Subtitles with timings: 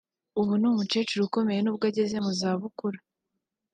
[0.39, 2.97] ubu ni umukecuru ukomeye n’ubwo ageze mu za bukuru